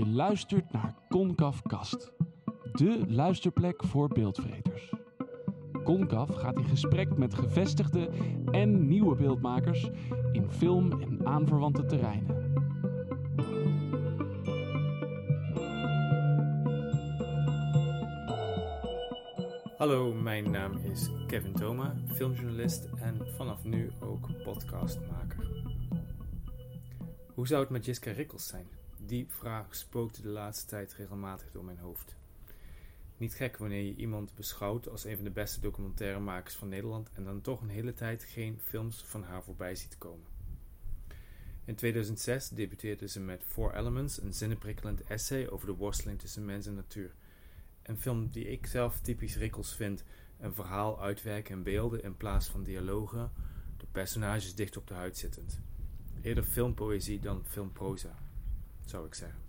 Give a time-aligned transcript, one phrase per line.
[0.00, 2.12] Je luistert naar Concaf Kast,
[2.72, 4.92] de luisterplek voor beeldvreters.
[5.84, 8.10] Concaf gaat in gesprek met gevestigde
[8.50, 9.90] en nieuwe beeldmakers
[10.32, 12.52] in film en aanverwante terreinen.
[19.76, 25.64] Hallo, mijn naam is Kevin Thoma, filmjournalist en vanaf nu ook podcastmaker.
[27.34, 28.79] Hoe zou het met Jiska Rikkels zijn?
[29.10, 32.16] Die vraag spookte de laatste tijd regelmatig door mijn hoofd.
[33.16, 37.24] Niet gek wanneer je iemand beschouwt als een van de beste documentairemakers van Nederland en
[37.24, 40.26] dan toch een hele tijd geen films van haar voorbij ziet komen.
[41.64, 46.66] In 2006 debuteerde ze met Four Elements, een zinnenprikkelend essay over de worsteling tussen mens
[46.66, 47.14] en natuur.
[47.82, 50.04] Een film die ik zelf typisch Rikkels vind:
[50.38, 53.32] een verhaal uitwerken in beelden in plaats van dialogen,
[53.76, 55.60] de personages dicht op de huid zittend.
[56.22, 58.18] Eerder filmpoëzie dan filmproza,
[58.90, 59.40] zou ik zeggen.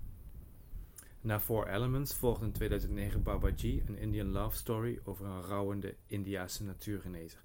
[1.22, 6.64] Na Four Elements volgde in 2009 Babaji, een Indian love story over een rouwende Indiase
[6.64, 7.42] natuurgenezer.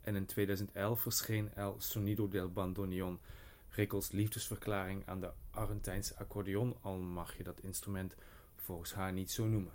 [0.00, 3.20] En in 2011 verscheen El Sonido del Bandoneon,
[3.68, 8.14] Rikkels liefdesverklaring aan de Argentijnse accordeon, al mag je dat instrument
[8.56, 9.72] volgens haar niet zo noemen.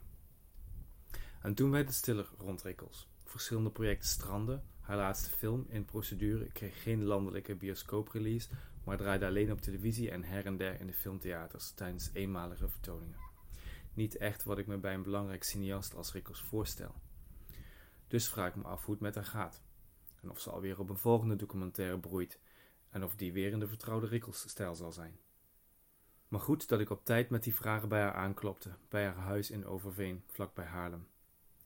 [1.41, 3.07] En toen werd het stiller rond Rikkels.
[3.23, 4.63] Verschillende projecten stranden.
[4.79, 8.49] Haar laatste film, In Procedure, kreeg geen landelijke bioscooprelease,
[8.87, 13.19] maar draaide alleen op televisie en her en der in de filmtheaters tijdens eenmalige vertoningen.
[13.93, 16.95] Niet echt wat ik me bij een belangrijk cineast als Rikkels voorstel.
[18.07, 19.61] Dus vraag ik me af hoe het met haar gaat.
[20.21, 22.39] En of ze alweer op een volgende documentaire broeit.
[22.89, 25.19] En of die weer in de vertrouwde Rikkels-stijl zal zijn.
[26.27, 29.51] Maar goed dat ik op tijd met die vragen bij haar aanklopte, bij haar huis
[29.51, 31.07] in Overveen, vlakbij Haarlem.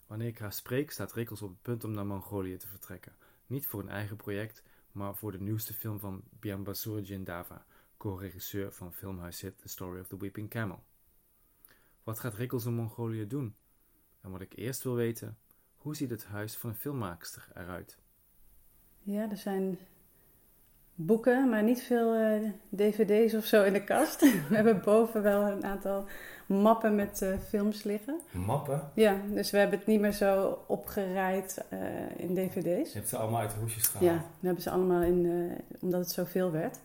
[0.08, 3.16] Wanneer ik haar spreek, staat Rikkels op het punt om naar Mongolië te vertrekken.
[3.46, 7.66] Niet voor een eigen project, maar voor de nieuwste film van Biambasur Jindava,
[7.98, 10.84] co-regisseur van filmhuishit The Story of the Weeping Camel.
[12.04, 13.56] Wat gaat Rikkels in Mongolië doen?
[14.22, 15.38] En wat ik eerst wil weten,
[15.76, 17.98] hoe ziet het huis van een filmmaakster eruit?
[19.00, 19.78] Ja, er zijn
[20.96, 24.20] boeken, maar niet veel uh, dvd's of zo in de kast.
[24.50, 26.06] We hebben boven wel een aantal
[26.46, 28.20] mappen met uh, films liggen.
[28.32, 28.92] Mappen?
[28.94, 31.80] Ja, dus we hebben het niet meer zo opgereid uh,
[32.18, 32.92] in dvd's.
[32.92, 34.12] Je hebt ze allemaal uit de hoesjes gehaald?
[34.12, 36.80] Ja, we hebben ze allemaal in, omdat het zoveel werd.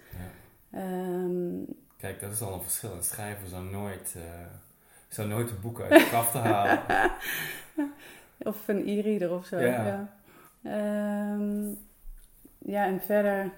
[0.70, 0.80] Ja.
[0.80, 1.66] Um,
[1.96, 2.92] Kijk, dat is al een verschil.
[2.92, 4.16] Een schrijver zou nooit,
[5.08, 6.80] zou nooit de boeken uit de kaf te halen.
[8.38, 9.58] of een e-reader of zo.
[9.58, 10.08] Ja.
[10.62, 11.32] Ja.
[11.32, 11.78] Um,
[12.58, 13.50] ja, en verder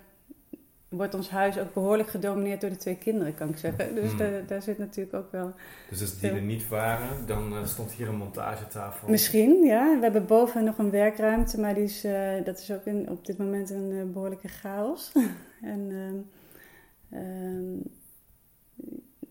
[0.88, 3.94] wordt ons huis ook behoorlijk gedomineerd door de twee kinderen, kan ik zeggen.
[3.94, 4.18] Dus Hmm.
[4.18, 5.52] daar, daar zit natuurlijk ook wel...
[5.90, 9.08] Dus als die er niet waren, dan uh, stond hier een montagetafel?
[9.08, 9.96] Misschien, ja.
[9.96, 13.26] We hebben boven nog een werkruimte, maar die is, uh, dat is ook in, op
[13.26, 15.12] dit moment een uh, behoorlijke chaos.
[15.62, 15.92] en...
[17.12, 17.82] Um,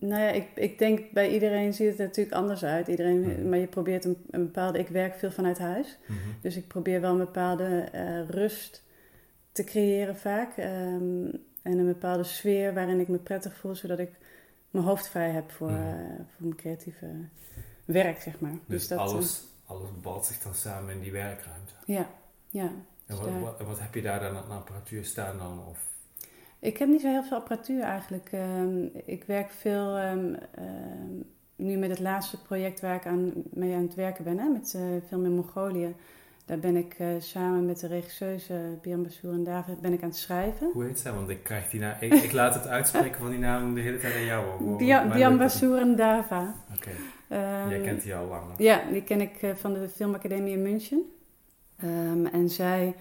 [0.00, 2.88] nou ja, ik, ik denk bij iedereen ziet het natuurlijk anders uit.
[2.88, 3.48] Iedereen, Mhm.
[3.48, 4.78] Maar je probeert een, een bepaalde...
[4.78, 5.98] Ik werk veel vanuit huis.
[6.06, 6.34] Mm -hmm.
[6.40, 7.88] Dus ik probeer wel een bepaalde
[8.28, 8.82] rust
[9.64, 10.56] te creëren vaak.
[10.56, 11.30] Um,
[11.62, 14.10] en een bepaalde sfeer waarin ik me prettig voel, zodat ik
[14.70, 15.82] mijn hoofd vrij heb voor, Mhm.
[15.88, 17.06] uh, voor mijn creatieve
[17.84, 18.54] werk, zeg maar.
[18.66, 21.72] Dus, dat, alles, uh, alles balt zich dan samen in die werkruimte?
[21.86, 22.06] Ja,
[22.48, 22.62] ja.
[22.62, 25.60] En Dus wat, daar- wat, wat heb je daar dan aan apparatuur staan dan?
[25.70, 25.78] Of?
[26.58, 28.28] Ik heb niet zo heel veel apparatuur eigenlijk.
[28.32, 31.12] Ehm, ik werk veel ehm, ehm,
[31.56, 34.72] nu met het laatste project waar ik aan, mee aan het werken ben, hè, met
[34.76, 35.94] uh, film in Mongolië.
[36.48, 40.08] Daar ben ik eh, samen met de regisseuse Bian Bassour en David ben ik aan
[40.08, 40.70] het schrijven.
[40.72, 41.12] Hoe heet zij?
[41.12, 41.94] Want ik krijg die naam.
[42.00, 44.76] Ik, ik laat het uitspreken van die naam de hele tijd aan jou horen.
[44.76, 46.54] Bian, Bian Bassour en Dava.
[46.76, 46.90] Oké.
[47.28, 48.42] Ehm, Jij kent die al lang.
[48.58, 51.02] Ja, die ken ik eh, van de Filmacademie in München.
[51.76, 52.94] Ehm, en zij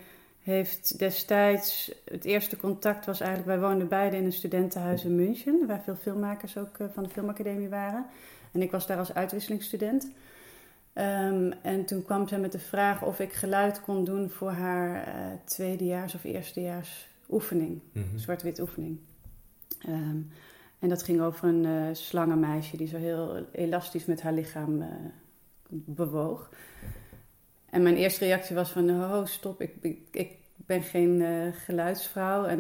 [0.44, 5.68] heeft destijds, het eerste contact was eigenlijk, wij woonden beide in een studentenhuis in München,
[5.68, 8.06] waar veel filmmakers ook uh, van de Filmacademie waren.
[8.52, 10.12] En ik was daar als uitwisselingsstudent.
[11.00, 15.08] Um, en toen kwam zij met de vraag of ik geluid kon doen voor haar
[15.08, 15.14] uh,
[15.46, 18.04] tweedejaars of eerstejaars oefening, Mhm.
[18.04, 18.20] mm -hmm.
[18.20, 19.00] zwart-wit oefening.
[19.88, 20.30] Um,
[20.80, 24.88] en dat ging over een uh, slangenmeisje die zo heel elastisch met haar lichaam uh,
[25.70, 26.50] bewoog.
[27.70, 32.46] En mijn eerste reactie was van, oh stop, ik, ik, ik ben geen uh, geluidsvrouw.
[32.46, 32.60] En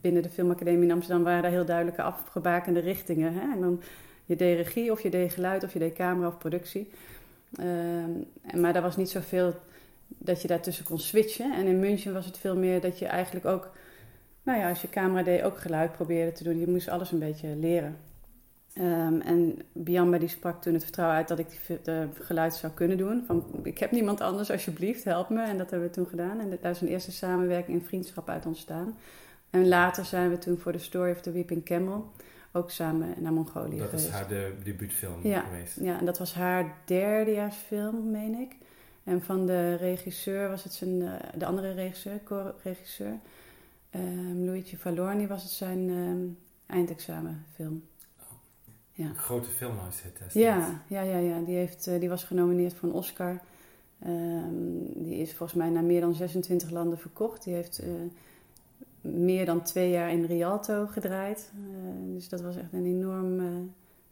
[0.00, 3.32] binnen de Filmacademie in Amsterdam waren daar heel duidelijke afgebakende richtingen.
[3.34, 3.52] Hè?
[3.52, 3.82] En dan
[4.24, 6.90] je deed regie of je deed geluid of je deed camera of productie.
[7.56, 9.54] En, maar daar was niet zoveel
[10.06, 11.54] dat je daartussen kon switchen.
[11.54, 13.70] En in München was het veel meer dat je eigenlijk ook,
[14.42, 16.58] nou ja, als je camera deed, ook geluid probeerde te doen.
[16.58, 17.96] Je moest alles een beetje leren.
[18.78, 21.46] Um, en Biamba die sprak toen het vertrouwen uit dat ik
[21.82, 23.22] de geluid zou kunnen doen.
[23.26, 25.42] Van, ik heb niemand anders, alsjeblieft, help me.
[25.42, 26.40] En dat hebben we toen gedaan.
[26.40, 28.96] En daar is een eerste samenwerking en vriendschap uit ontstaan.
[29.50, 32.12] En later zijn we toen voor de Story of the Weeping Camel
[32.56, 34.06] ook samen naar Mongolië Dat geweest.
[34.06, 35.40] is haar de debuutfilm Ja.
[35.40, 35.76] geweest.
[35.80, 38.56] Ja, en dat was haar derdejaarsfilm, meen ik.
[39.04, 43.18] En van de regisseur was het zijn, eh, de andere regisseur, co-regisseur,
[43.90, 46.26] ehm, Luigi Valorni, was het zijn ehm,
[46.78, 47.82] eindexamenfilm.
[48.92, 49.04] Ja.
[49.08, 50.32] Een grote filmhuis het.
[50.32, 51.40] Ja, ja, ja, ja.
[51.40, 53.40] Die, heeft, eh, die was genomineerd voor een Oscar.
[53.98, 54.52] Ehm,
[54.94, 57.44] die is volgens mij naar meer dan 26 landen verkocht.
[57.44, 57.88] Die heeft eh,
[59.04, 61.50] meer dan twee jaar in Rialto gedraaid.
[61.54, 63.46] Eh, dus dat was echt een enorm eh,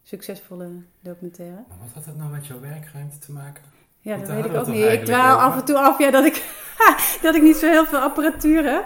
[0.03, 0.69] succesvolle
[0.99, 1.63] documentaire.
[1.67, 3.63] Maar wat had dat nou met jouw werkruimte te maken?
[3.99, 4.85] Ja, Want dat weet ik ook niet.
[4.85, 6.45] Ik dwaal af en toe af ja, dat, ik,
[7.21, 8.85] dat ik niet zo heel veel apparatuur heb.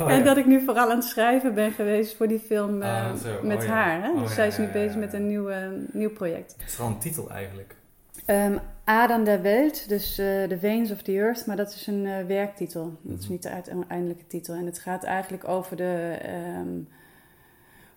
[0.00, 3.04] Oh, en dat ik nu vooral aan het schrijven ben geweest voor die film eh,
[3.04, 3.12] Ah,
[3.42, 3.70] met Oh, ja.
[3.70, 4.02] haar.
[4.02, 4.10] Hè?
[4.10, 6.54] Oh, dus zij is nu bezig met een nieuw, eh, nieuw project.
[6.58, 7.76] Het is wel een titel eigenlijk.
[8.24, 8.56] Ehm
[8.88, 12.24] Adem der Welt, dus eh The Veins of the Earth, maar dat is een eh,
[12.26, 12.92] werktitel.
[13.02, 13.32] Dat is Mhm.
[13.32, 14.54] niet de uiteindelijke titel.
[14.54, 16.72] En het gaat eigenlijk over de, ehm,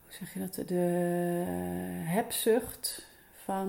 [0.03, 1.43] hoe zeg je dat, de
[2.03, 3.05] hebzucht
[3.43, 3.67] van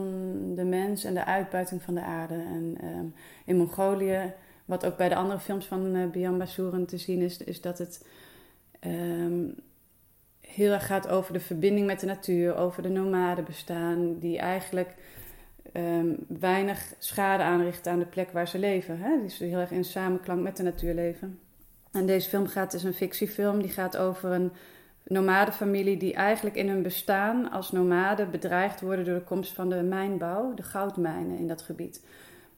[0.54, 2.34] de mens en de uitbuiting van de aarde.
[2.34, 3.04] En ehm,
[3.44, 4.32] in Mongolië,
[4.64, 7.78] wat ook bij de andere films van eh Bian Basuren te zien is, is dat
[7.78, 8.06] het
[8.80, 9.44] ehm,
[10.40, 14.94] heel erg gaat over de verbinding met de natuur, over de nomadenbestaan, die eigenlijk
[15.72, 18.98] ehm, weinig schade aanrichten aan de plek waar ze leven.
[18.98, 19.16] Hè?
[19.16, 21.38] Die is heel erg in samenklank met de natuur leven.
[21.92, 24.52] En deze film gaat, is een fictiefilm, die gaat over een
[25.04, 29.82] nomadenfamilie die eigenlijk in hun bestaan als nomaden bedreigd worden door de komst van de
[29.82, 32.04] mijnbouw, de goudmijnen in dat gebied.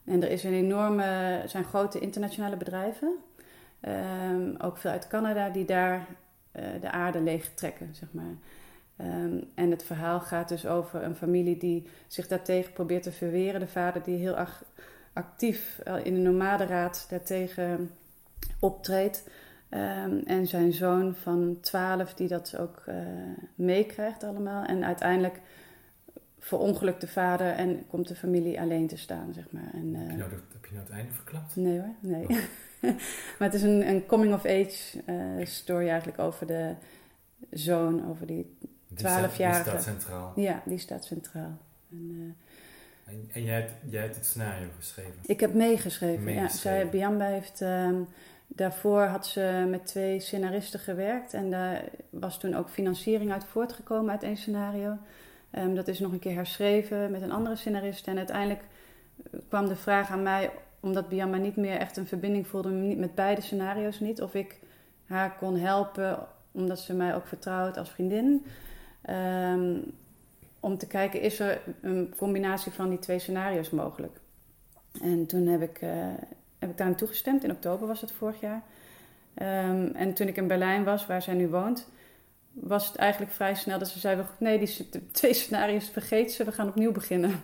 [0.05, 3.15] En er is een enorme, zijn grote internationale bedrijven,
[3.79, 6.05] ehm, ook veel uit Canada, die daar
[6.51, 8.35] eh, de aarde leeg trekken, zeg maar.
[8.97, 13.59] Ehm, en het verhaal gaat dus over een familie die zich daartegen probeert te verweren.
[13.59, 14.63] De vader die heel ach-
[15.13, 17.89] actief eh, in de nomadenraad daartegen
[18.59, 19.29] optreedt.
[19.69, 22.95] Ehm, en zijn zoon van 12 die dat ook eh,
[23.55, 24.63] meekrijgt allemaal.
[24.65, 25.39] En uiteindelijk
[26.39, 29.69] verongelukt de vader en komt de familie alleen te staan, zeg maar.
[29.73, 31.55] En, eh, Heb je nou, dat- heb je nou het einde verklapt?
[31.55, 32.25] Nee hoor, nee.
[33.39, 36.73] maar het is een, een coming-of-age eh, story eigenlijk over de
[37.51, 38.57] zoon, over die...
[38.99, 39.69] 12-jarige.
[39.69, 40.33] Die staat centraal.
[40.35, 41.57] Ja, die staat centraal.
[41.91, 42.35] En,
[43.05, 45.13] eh, En, en jij, hebt, jij hebt het scenario geschreven.
[45.25, 46.33] ik heb meegeschreven.
[46.33, 47.61] Ja, zij, Biamba heeft...
[47.61, 47.95] ehm,
[48.47, 51.33] daarvoor had ze met twee scenaristen gewerkt.
[51.33, 54.97] En daar was toen ook financiering uit voortgekomen uit één scenario.
[55.51, 58.07] Ehm, dat is nog een keer herschreven met een andere scenarist.
[58.07, 58.61] En uiteindelijk
[59.31, 63.15] eh, kwam de vraag aan mij, omdat Biamba niet meer echt een verbinding voelde met
[63.15, 64.59] beide scenario's niet, of ik
[65.05, 66.19] haar kon helpen,
[66.51, 68.45] omdat ze mij ook vertrouwt als vriendin.
[69.05, 69.77] Ehm,
[70.59, 74.19] om te kijken, is er een combinatie van die twee scenario's mogelijk?
[75.01, 75.89] En toen heb ik, eh,
[76.59, 77.43] heb ik daaraan toegestemd.
[77.43, 78.63] In oktober was het vorig jaar.
[79.33, 81.87] Ehm, en toen ik in Berlijn was, waar zij nu woont,
[82.51, 86.51] was het eigenlijk vrij snel dat ze zei: Nee, die twee scenario's vergeet ze, we
[86.51, 87.31] gaan opnieuw beginnen.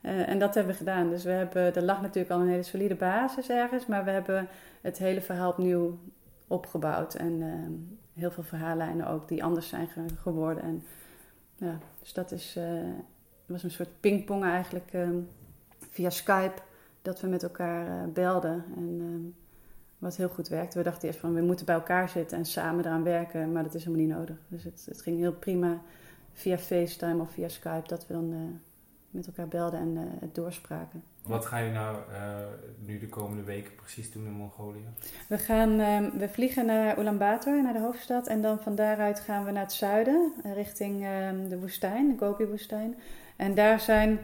[0.00, 1.10] Eh, en dat hebben we gedaan.
[1.10, 4.48] Dus we hebben, er lag natuurlijk al een hele solide basis ergens, maar we hebben
[4.80, 5.98] het hele verhaal opnieuw
[6.46, 7.14] opgebouwd.
[7.14, 7.72] En ehm,
[8.14, 10.62] heel veel verhaallijnen ook die anders zijn ge- geworden.
[10.62, 10.82] En,
[11.56, 12.88] ja, dus dat is, eh,
[13.46, 15.18] was een soort pingpong eigenlijk ehm,
[15.90, 16.62] via Skype,
[17.02, 18.64] dat we met elkaar eh, belden.
[18.76, 19.48] En ehm,
[19.98, 20.78] wat heel goed werkte.
[20.78, 23.74] We dachten eerst van we moeten bij elkaar zitten en samen eraan werken, maar dat
[23.74, 24.36] is helemaal niet nodig.
[24.48, 25.80] Dus het, het ging heel prima
[26.32, 28.38] via FaceTime of via Skype dat we dan eh,
[29.10, 31.02] met elkaar belden en het doorspraken.
[31.22, 32.20] Wat ga je nou eh,
[32.78, 34.84] nu de komende weken precies doen in Mongolië?
[35.28, 38.26] We, gaan, ehm, we vliegen naar Ulaanbaatar, naar de hoofdstad.
[38.26, 42.18] En dan van daaruit gaan we naar het zuiden, eh, richting ehm, de woestijn, de
[42.18, 42.96] Gobi-woestijn.
[43.36, 44.18] En daar, zijn,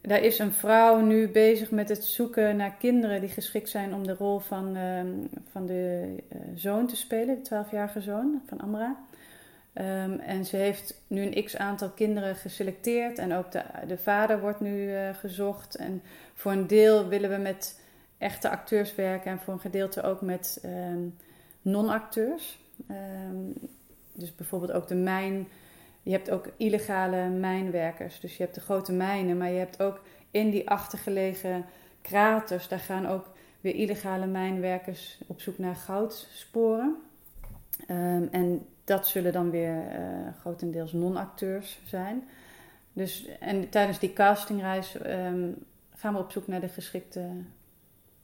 [0.00, 4.06] daar is een vrouw nu bezig met het zoeken naar kinderen die geschikt zijn om
[4.06, 5.08] de rol van, ehm,
[5.50, 8.96] van de eh, zoon te spelen, de 12-jarige zoon van Amra.
[9.72, 13.18] Ehm, en ze heeft nu een x aantal kinderen geselecteerd.
[13.18, 15.74] En ook de, de vader wordt nu eh, gezocht.
[15.74, 16.02] En
[16.34, 17.80] voor een deel willen we met
[18.18, 21.00] echte acteurs werken en voor een gedeelte ook met ehm,
[21.62, 22.58] non-acteurs.
[22.88, 23.36] Ehm,
[24.12, 25.48] dus bijvoorbeeld ook de mijn.
[26.02, 28.20] Je hebt ook illegale mijnwerkers.
[28.20, 30.00] Dus je hebt de grote mijnen, maar je hebt ook
[30.30, 31.64] in die achtergelegen
[32.02, 36.96] kraters, daar gaan ook weer illegale mijnwerkers op zoek naar goudsporen.
[37.86, 40.00] Ehm, en dat zullen dan weer eh,
[40.40, 42.28] grotendeels non-acteurs zijn.
[42.92, 45.50] Dus, en tijdens die castingreis ehm,
[45.94, 47.28] gaan we op zoek naar de geschikte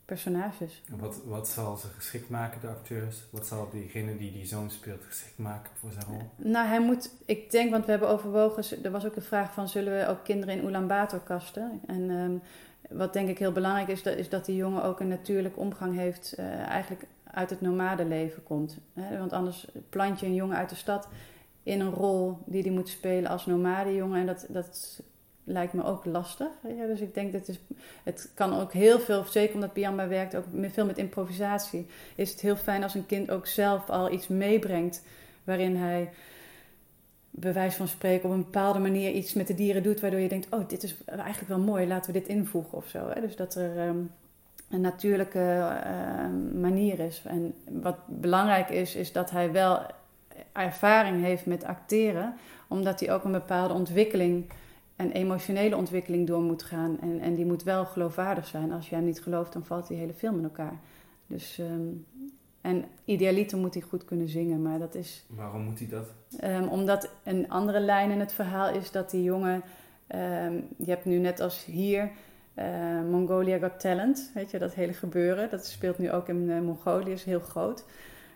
[0.04, 0.82] personages.
[0.88, 3.16] Wat, wat zal ze geschikt maken, de acteurs?
[3.30, 6.30] Wat zal diegene die die zoon speelt geschikt maken voor zijn rol?
[6.36, 9.68] Nou, hij moet, ik denk, want we hebben overwogen, er was ook een vraag van,
[9.68, 11.80] zullen we ook kinderen in Ulaanbaatar kasten?
[11.86, 12.36] En ehm,
[12.98, 15.96] wat denk ik heel belangrijk is, dat, is dat die jongen ook een natuurlijke omgang
[15.96, 18.78] heeft, eh, eigenlijk uit het nomadenleven komt.
[19.18, 21.08] Want anders plant je een jongen uit de stad
[21.62, 24.20] in een rol die hij moet spelen als nomadejongen.
[24.20, 25.00] En dat, dat
[25.44, 26.48] lijkt me ook lastig.
[26.86, 27.60] Dus ik denk dat het,
[28.02, 32.40] het kan ook heel veel, zeker omdat Biamba werkt ook veel met improvisatie, is het
[32.40, 35.02] heel fijn als een kind ook zelf al iets meebrengt
[35.44, 36.10] waarin hij
[37.30, 40.28] bij wijze van spreken op een bepaalde manier iets met de dieren doet, waardoor je
[40.28, 43.12] denkt, oh, dit is eigenlijk wel mooi, laten we dit invoegen of zo.
[43.20, 43.98] Dus dat er ehm,
[44.68, 47.22] een natuurlijke ehm, manier is.
[47.24, 49.80] En wat belangrijk is, is dat hij wel
[50.52, 52.34] ervaring heeft met acteren,
[52.68, 54.50] omdat hij ook een bepaalde ontwikkeling
[54.96, 57.00] en emotionele ontwikkeling door moet gaan.
[57.00, 58.72] En, en die moet wel geloofwaardig zijn.
[58.72, 60.78] Als jij hem niet gelooft, dan valt die hele film in elkaar.
[61.26, 62.06] Dus, um,
[62.60, 65.24] en idealiter moet hij goed kunnen zingen, maar dat is...
[65.28, 66.06] Waarom moet hij dat?
[66.44, 69.62] Um, omdat een andere lijn in het verhaal is dat die jongen...
[70.14, 72.10] Um, je hebt nu net als hier
[72.58, 75.50] uh, Mongolia Got Talent, weet je, dat hele gebeuren.
[75.50, 77.84] Dat speelt nu ook in uh, Mongolië, is heel groot.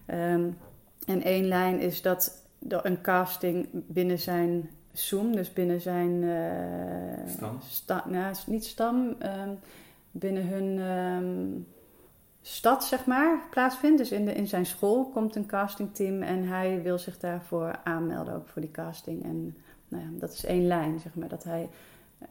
[0.06, 6.22] en één lijn is dat er een casting binnen zijn Zoom, dus binnen zijn.
[6.22, 7.58] Uh, stam?
[7.68, 9.58] Sta, nou, niet stam, um,
[10.10, 11.66] binnen hun um,
[12.42, 13.98] stad, zeg maar, plaatsvindt.
[13.98, 18.34] Dus in, de, in zijn school komt een castingteam en hij wil zich daarvoor aanmelden,
[18.34, 19.24] ook voor die casting.
[19.24, 19.56] En
[19.88, 21.68] nou ja, dat is één lijn, zeg maar, dat hij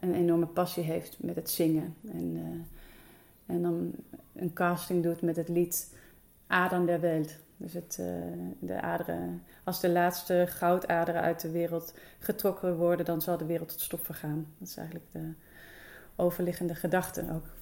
[0.00, 1.96] een enorme passie heeft met het zingen.
[2.12, 3.92] En, uh, en dan
[4.32, 5.94] een casting doet met het lied
[6.46, 7.36] Adem der Welt.
[7.56, 8.06] Dus het, uh,
[8.58, 13.68] de aderen, als de laatste goudaderen uit de wereld getrokken worden, dan zal de wereld
[13.68, 14.46] tot stof vergaan.
[14.58, 15.32] Dat is eigenlijk de
[16.16, 17.61] overliggende gedachte ook.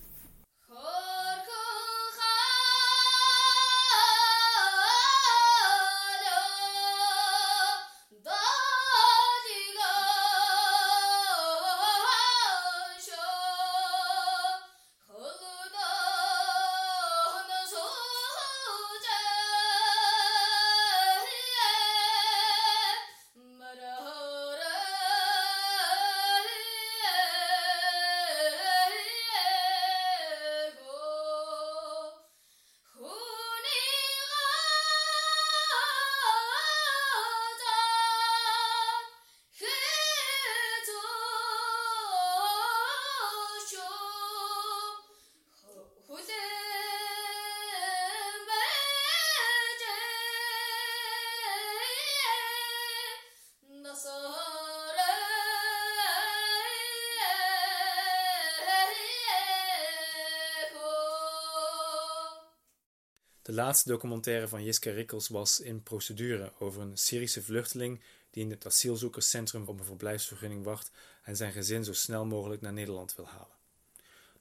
[63.51, 68.51] De laatste documentaire van Jiske Rikkels was In Procedure over een Syrische vluchteling die in
[68.51, 70.91] het asielzoekerscentrum op een verblijfsvergunning wacht
[71.23, 73.57] en zijn gezin zo snel mogelijk naar Nederland wil halen.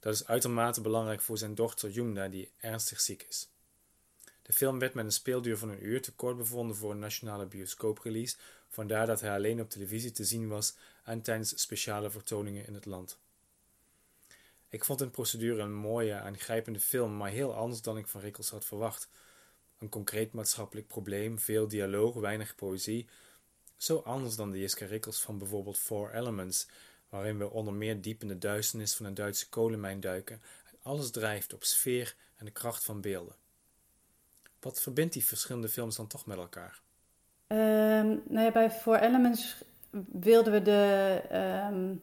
[0.00, 3.48] Dat is uitermate belangrijk voor zijn dochter Yumna, die ernstig ziek is.
[4.42, 7.46] De film werd met een speelduur van een uur te kort bevonden voor een nationale
[7.46, 8.36] bioscooprelease,
[8.68, 10.74] vandaar dat hij alleen op televisie te zien was
[11.04, 13.18] en tijdens speciale vertoningen in het land.
[14.70, 18.50] Ik vond in procedure een mooie, aangrijpende film, maar heel anders dan ik van Rikkels
[18.50, 19.08] had verwacht.
[19.78, 23.08] Een concreet maatschappelijk probleem, veel dialoog, weinig poëzie.
[23.76, 26.66] Zo anders dan de Jiska Rikkels van bijvoorbeeld Four Elements,
[27.08, 31.10] waarin we onder meer diep in de duisternis van een Duitse kolenmijn duiken en alles
[31.10, 33.34] drijft op sfeer en de kracht van beelden.
[34.60, 36.80] Wat verbindt die verschillende films dan toch met elkaar?
[37.46, 39.56] Um, nou ja, bij Four Elements
[40.12, 41.22] wilden we de,
[41.72, 42.00] um,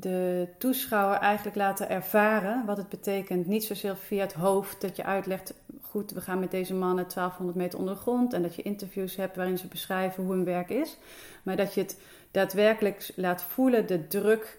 [0.00, 3.46] de toeschouwer eigenlijk laten ervaren wat het betekent.
[3.46, 7.58] Niet zozeer via het hoofd dat je uitlegt, goed, we gaan met deze mannen 1200
[7.58, 10.70] meter onder de grond en dat je interviews hebt waarin ze beschrijven hoe hun werk
[10.70, 10.96] is.
[11.42, 11.98] Maar dat je het
[12.30, 14.58] daadwerkelijk laat voelen, de druk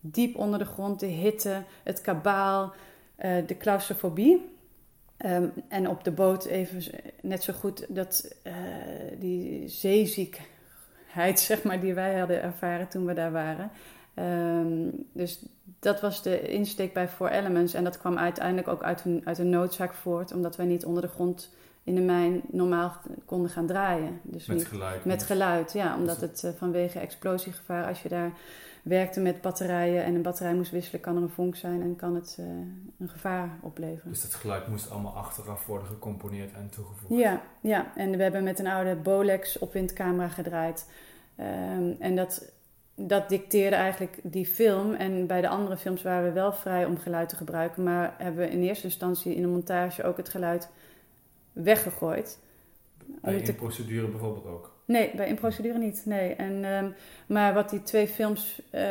[0.00, 2.72] diep onder de grond, de hitte, het kabaal,
[3.24, 4.58] uh, de claustrofobie.
[5.26, 6.82] Um, en op de boot even
[7.22, 8.52] net zo goed dat uh,
[9.18, 13.70] die zeeziekheid, zeg maar, die wij hadden ervaren toen we daar waren.
[14.20, 15.44] Um, dus
[15.78, 17.74] dat was de insteek bij Four Elements.
[17.74, 21.02] En dat kwam uiteindelijk ook uit een, uit een noodzaak voort, omdat wij niet onder
[21.02, 21.50] de grond
[21.84, 22.92] in de mijn normaal
[23.24, 24.20] konden gaan draaien.
[24.22, 25.04] Dus met niet, geluid.
[25.04, 25.96] Met geluid, ja.
[25.96, 28.32] Omdat het uh, vanwege explosiegevaar, als je daar
[28.82, 32.14] werkte met batterijen en een batterij moest wisselen, kan er een vonk zijn en kan
[32.14, 32.46] het uh,
[32.98, 34.10] een gevaar opleveren.
[34.10, 37.20] Dus dat geluid moest allemaal achteraf worden gecomponeerd en toegevoegd?
[37.20, 37.92] Ja, ja.
[37.96, 40.86] en we hebben met een oude Bolex opwindcamera gedraaid.
[41.40, 42.52] Um, en dat
[43.06, 44.94] dat dicteerde eigenlijk die film.
[44.94, 47.82] En bij de andere films waren we wel vrij om geluid te gebruiken.
[47.82, 50.68] Maar hebben we in eerste instantie in de montage ook het geluid
[51.52, 52.38] weggegooid.
[53.20, 54.74] Bij in procedure bijvoorbeeld ook?
[54.84, 56.02] Nee, bij in procedure niet.
[56.04, 56.34] Nee.
[56.34, 56.94] En, um,
[57.26, 58.82] maar wat die twee films uh,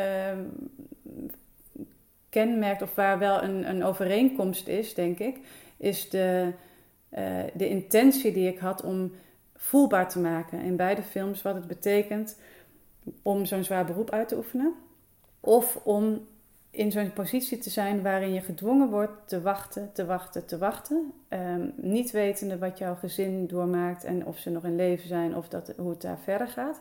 [2.28, 5.38] kenmerkt, of waar wel een, een overeenkomst is, denk ik,
[5.76, 6.52] is de,
[7.18, 9.12] uh, de intentie die ik had om
[9.56, 12.38] voelbaar te maken in beide films wat het betekent
[13.22, 14.74] om zo'n zwaar beroep uit te oefenen.
[15.40, 16.26] Of om
[16.70, 21.12] in zo'n positie te zijn waarin je gedwongen wordt te wachten, te wachten, te wachten.
[21.28, 25.48] Ehm, niet wetende wat jouw gezin doormaakt en of ze nog in leven zijn of
[25.48, 26.80] dat, hoe het daar verder gaat.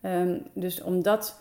[0.00, 1.40] Ehm, dus om dat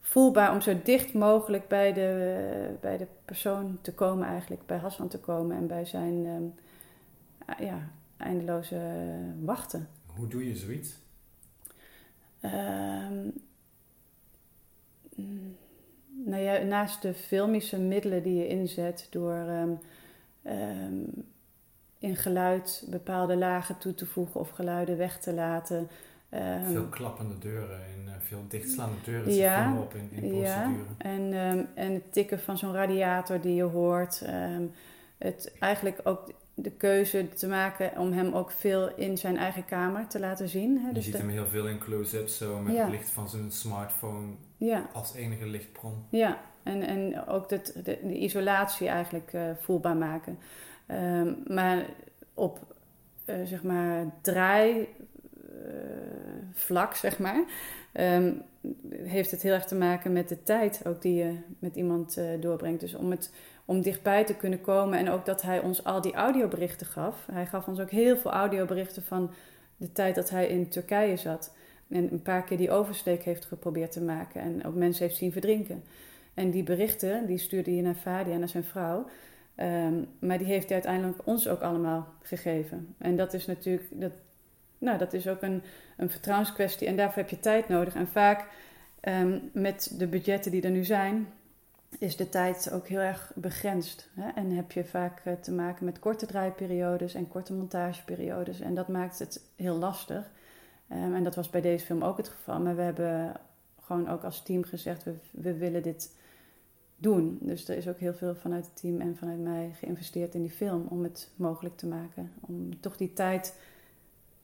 [0.00, 5.08] voelbaar, om zo dicht mogelijk bij de, bij de persoon te komen, eigenlijk bij Hassan
[5.08, 8.80] te komen en bij zijn ehm, ja, eindeloze
[9.40, 9.88] wachten.
[10.06, 10.98] Hoe doe je zoiets?
[16.24, 19.70] Nou ja, naast de filmische middelen die je inzet door ehm,
[20.42, 21.02] ehm,
[21.98, 25.88] in geluid bepaalde lagen toe te voegen of geluiden weg te laten.
[26.34, 30.44] Um, veel klappende deuren en uh, veel dichtslaande deuren ja, op in, in procedure.
[30.44, 31.32] Ja, en,
[31.74, 34.22] en het tikken van zo'n radiator die je hoort.
[35.18, 40.06] het eigenlijk ook de keuze te maken om hem ook veel in zijn eigen kamer
[40.06, 40.78] te laten zien.
[40.78, 40.88] Hè?
[40.88, 44.26] Je dus ziet hem heel veel in close-up zo met het licht van zijn smartphone
[44.56, 44.88] ja.
[44.92, 46.04] als enige lichtbron.
[46.10, 50.38] Ja, en, en ook de, de, isolatie eigenlijk uh, voelbaar maken.
[50.90, 51.86] Um, maar
[52.34, 52.74] op
[53.26, 54.86] uh, zeg maar draai uh,
[56.52, 57.44] vlak, zeg maar,
[57.92, 58.42] um,
[58.92, 62.80] heeft het heel erg te maken met de tijd ook die je met iemand doorbrengt.
[62.80, 63.32] Dus om het
[63.68, 64.98] om dichtbij te kunnen komen.
[64.98, 67.26] En ook dat hij ons al die audioberichten gaf.
[67.32, 69.30] Hij gaf ons ook heel veel audioberichten van
[69.76, 71.54] de tijd dat hij in Turkije zat.
[71.88, 74.40] En een paar keer die oversteek heeft geprobeerd te maken.
[74.40, 75.82] En ook mensen heeft zien verdrinken.
[76.34, 79.06] En die berichten, die stuurde hij naar Fadia, naar zijn vrouw.
[79.56, 82.94] Um, maar die heeft hij uiteindelijk ons ook allemaal gegeven.
[82.98, 84.12] En dat is natuurlijk, dat,
[84.78, 85.62] nou, dat is ook een,
[85.96, 86.86] een vertrouwenskwestie.
[86.86, 87.94] En daarvoor heb je tijd nodig.
[87.94, 88.46] En vaak
[89.02, 91.28] um, met de budgetten die er nu zijn,
[91.98, 94.08] is de tijd ook heel erg begrensd.
[94.14, 94.30] Hè?
[94.30, 98.60] En heb je vaak eh, te maken met korte draaiperiodes en korte montageperiodes.
[98.60, 100.30] En dat maakt het heel lastig.
[100.92, 102.60] Um, en dat was bij deze film ook het geval.
[102.60, 103.34] Maar we hebben
[103.80, 106.16] gewoon ook als team gezegd, we, we willen dit
[106.96, 107.38] doen.
[107.40, 110.50] Dus er is ook heel veel vanuit het team en vanuit mij geïnvesteerd in die
[110.50, 112.32] film om het mogelijk te maken.
[112.40, 113.54] Om toch die tijd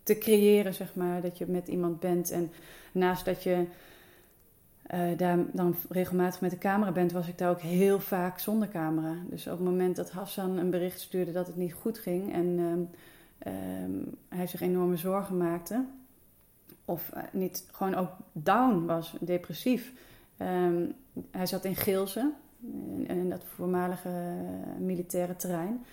[0.02, 2.30] te creëren, zeg maar, dat je met iemand bent.
[2.30, 2.50] En
[2.92, 3.64] naast dat je
[4.92, 8.68] uh, daar dan regelmatig met de camera bent, was ik daar ook heel vaak zonder
[8.68, 9.14] camera.
[9.31, 12.47] Dus op het moment dat Hassan een bericht stuurde dat het niet goed ging en
[13.47, 13.53] uh,
[14.29, 15.85] hij zich enorme zorgen maakte,
[16.85, 19.92] of uh, niet gewoon ook down was, depressief.
[20.38, 20.92] Um,
[21.31, 22.31] hij zat in Geelze,
[22.97, 24.11] in, in dat voormalige
[24.79, 25.85] militaire terrein.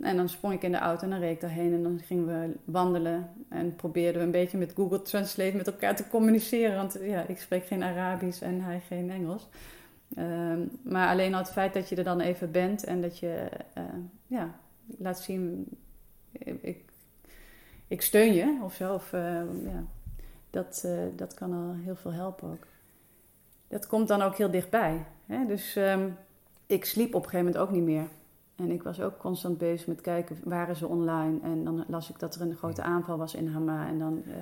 [0.00, 2.26] En dan sprong ik in de auto en dan reed ik daarheen en dan gingen
[2.26, 6.76] we wandelen en probeerden we een beetje met Google Translate met elkaar te communiceren.
[6.76, 9.48] Want ja, ik spreek geen Arabisch en hij geen Engels.
[10.18, 13.48] Um, maar alleen al het feit dat je er dan even bent en dat je
[13.78, 13.84] uh,
[14.26, 14.54] ja,
[14.98, 15.68] laat zien,
[16.32, 16.80] ik,
[17.88, 19.00] ik steun je of zo.
[19.14, 19.20] Uh,
[19.64, 19.84] ja,
[20.50, 22.66] dat, uh, dat kan al heel veel helpen ook.
[23.68, 25.04] Dat komt dan ook heel dichtbij.
[25.26, 25.46] Hè?
[25.46, 26.16] Dus um,
[26.66, 28.06] ik sliep op een gegeven moment ook niet meer.
[28.56, 31.38] En ik was ook constant bezig met kijken, waren ze online?
[31.42, 33.88] En dan las ik dat er een grote aanval was in Hama.
[33.88, 34.34] En dan, uh,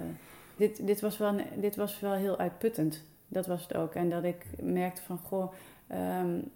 [0.57, 3.03] dit, dit, was wel, dit was wel heel uitputtend.
[3.29, 3.95] Dat was het ook.
[3.95, 5.53] En dat ik merkte van, goh,
[6.21, 6.51] um,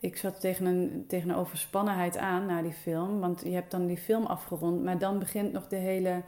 [0.00, 3.20] ik zat tegen een, tegen een overspannenheid aan naar die film.
[3.20, 6.22] Want je hebt dan die film afgerond, maar dan begint nog de hele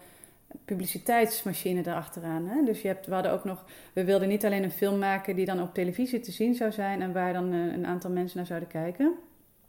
[0.64, 2.46] publiciteitsmachine erachteraan.
[2.46, 2.64] Hè?
[2.64, 5.46] Dus je hebt, we hadden ook nog, we wilden niet alleen een film maken die
[5.46, 8.46] dan op televisie te zien zou zijn en waar dan een, een aantal mensen naar
[8.46, 9.12] zouden kijken.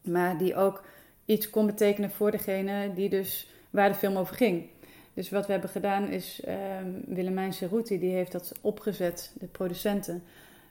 [0.01, 0.83] Maar die ook
[1.25, 4.69] iets kon betekenen voor degene die dus, waar de film over ging.
[5.13, 6.43] Dus wat we hebben gedaan is,
[6.81, 10.23] um, Willemijn Cerruti, die heeft dat opgezet, de producenten,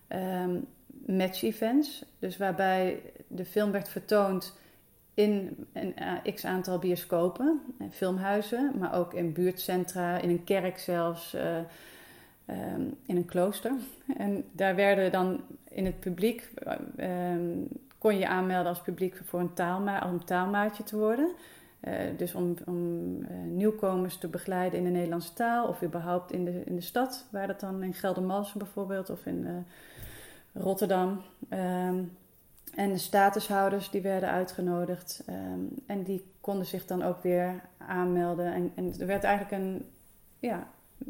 [0.08, 0.66] um,
[1.06, 2.04] match events.
[2.18, 4.58] Dus waarbij de film werd vertoond
[5.14, 10.78] in een uh, x aantal bioscopen, en filmhuizen, maar ook in buurtcentra, in een kerk
[10.78, 11.56] zelfs, uh,
[12.46, 13.72] um, in een klooster.
[14.16, 16.50] En daar werden dan in het publiek
[18.02, 21.32] kon je aanmelden als publiek voor een taalma om taalmaatje te worden.
[21.80, 26.44] Uh, dus om, om uh, nieuwkomers te begeleiden in de Nederlandse taal of überhaupt in
[26.44, 31.22] de, in de stad, waar dat dan in Geldermalsen bijvoorbeeld of in uh, Rotterdam.
[31.50, 32.16] Um,
[32.74, 38.52] en de statushouders die werden uitgenodigd um, en die konden zich dan ook weer aanmelden.
[38.52, 39.86] En, en er werd eigenlijk een,
[40.38, 40.66] ja,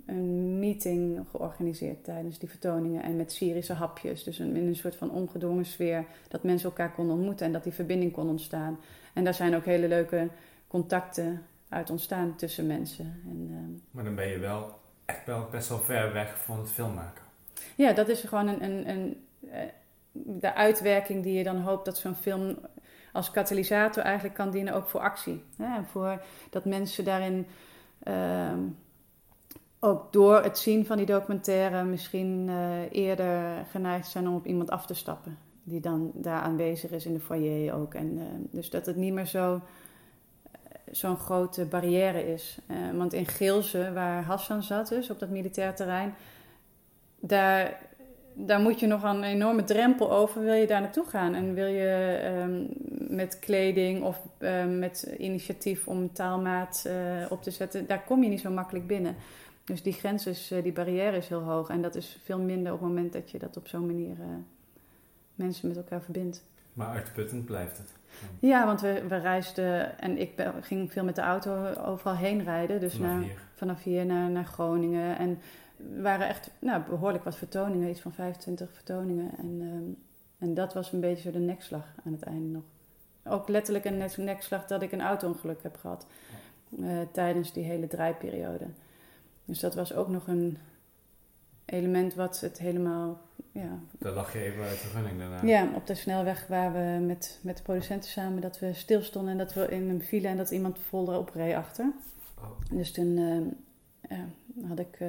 [0.06, 3.02] een meeting georganiseerd tijdens die vertoningen.
[3.02, 4.24] En met Syrische hapjes.
[4.24, 6.04] Dus een, in een soort van ongedwongen sfeer.
[6.28, 8.78] Dat mensen elkaar konden ontmoeten en dat die verbinding kon ontstaan.
[9.12, 10.28] En daar zijn ook hele leuke
[10.68, 13.22] contacten uit ontstaan tussen mensen.
[13.24, 16.70] En, uh, maar dan ben je wel echt wel best wel ver weg van het
[16.70, 17.22] filmmaken.
[17.76, 19.58] Ja, dat is gewoon een, een, een, uh,
[20.12, 22.58] de uitwerking die je dan hoopt dat zo'n film
[23.12, 25.42] als katalysator eigenlijk kan dienen, ook voor actie.
[25.58, 27.46] En voor dat mensen daarin.
[28.08, 28.52] Uh,
[29.84, 34.70] ook door het zien van die documentaire misschien eh, eerder geneigd zijn om op iemand
[34.70, 35.38] af te stappen.
[35.62, 37.94] Die dan daar aanwezig is in de foyer ook.
[37.94, 39.60] En, eh, dus dat het niet meer zo,
[40.90, 42.58] zo'n grote barrière is.
[42.94, 46.14] want in Geelze, waar Hassan zat, dus op dat militair terrein,
[47.20, 47.90] daar
[48.34, 51.34] daar moet je nog een enorme drempel over, wil je daar naartoe gaan.
[51.34, 52.68] En wil je um,
[53.16, 54.20] met kleding of
[54.78, 56.88] met initiatief om taalmaat
[57.28, 59.16] op te zetten, daar kom je niet zo makkelijk binnen.
[59.64, 61.68] Dus die grens is, uh, die barrière is heel hoog.
[61.68, 64.26] En dat is veel minder op het moment dat je dat op zo'n manier uh,
[65.34, 66.44] mensen met elkaar verbindt.
[66.72, 67.92] Maar uitputtend blijft het.
[68.38, 72.80] Ja, want we, we reisden en ik ging veel met de auto overal heen rijden.
[72.80, 73.38] Dus vanaf, naar, hier.
[73.54, 75.18] vanaf hier naar, naar Groningen.
[75.18, 75.38] En
[76.00, 79.30] waren echt nou, behoorlijk wat vertoningen, iets van 25 vertoningen.
[79.38, 79.96] En, um,
[80.38, 82.62] en dat was een beetje zo de nekslag aan het einde nog.
[83.24, 86.06] Ook letterlijk een nekslag dat ik een auto-ongeluk heb gehad
[86.78, 88.64] uh, tijdens die hele draaiperiode.
[89.52, 90.58] Dus dat was ook nog een
[91.64, 93.20] element wat het helemaal.
[93.50, 95.42] Ja, Daar lag je even uit de daarna.
[95.42, 99.38] Ja, op de snelweg waar we met, met de producenten samen dat we stilstonden en
[99.38, 101.92] dat we in een file en dat iemand vol erop reed achter.
[102.38, 102.76] Oh.
[102.76, 103.16] Dus toen.
[103.16, 103.40] Uh,
[104.08, 104.24] ja,
[104.68, 105.08] had ik uh,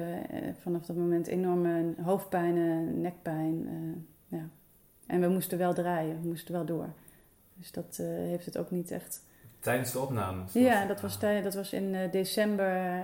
[0.60, 3.68] vanaf dat moment enorme hoofdpijn, nekpijn.
[3.68, 4.48] Uh, ja.
[5.06, 6.88] En we moesten wel draaien, we moesten wel door.
[7.54, 9.24] Dus dat uh, heeft het ook niet echt.
[9.60, 10.52] Tijdens de opnames?
[10.52, 13.02] Ja, dat was, tij- dat was in december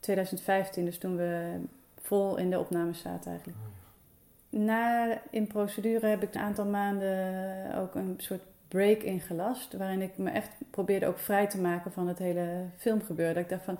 [0.00, 1.60] 2015, dus toen we
[2.00, 3.58] vol in de opnames zaten eigenlijk.
[3.58, 10.02] Oh, Na in procedure heb ik een aantal maanden ook een soort break ingelast, waarin
[10.02, 13.34] ik me echt probeerde ook vrij te maken van het hele filmgebeuren.
[13.34, 13.78] Dat ik dacht van,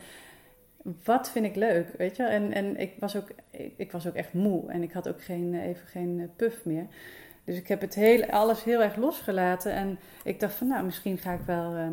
[1.05, 2.23] wat vind ik leuk, weet je?
[2.23, 5.23] En, en ik, was ook, ik, ik, was ook echt moe en ik had ook
[5.23, 6.87] geen, even geen puff meer.
[7.45, 11.19] Dus ik heb het heel, alles heel erg losgelaten en ik dacht van, nou, misschien
[11.19, 11.89] ga ik wel uh,